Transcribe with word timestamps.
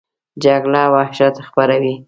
جګړه 0.43 0.83
وحشت 0.93 1.35
خپروي 1.47 1.93